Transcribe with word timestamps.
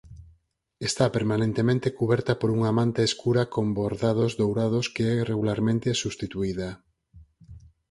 Está 0.89 1.05
permanentemente 1.17 1.87
cuberta 1.99 2.33
por 2.39 2.49
unha 2.57 2.71
manta 2.79 3.01
escura 3.09 3.43
con 3.53 3.65
bordados 3.79 4.31
dourados 4.41 4.85
que 4.95 5.03
é 5.13 5.15
regularmente 5.31 5.97
substituída. 6.03 6.69